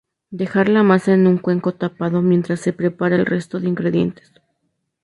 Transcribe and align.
Dejar 0.31 0.67
la 0.67 0.81
masa 0.81 1.13
en 1.13 1.27
un 1.27 1.37
cuenco 1.37 1.75
tapado 1.75 2.23
mientras 2.23 2.59
se 2.59 2.73
prepara 2.73 3.15
el 3.15 3.27
resto 3.27 3.59
de 3.59 3.67
ingredientes. 3.69 4.33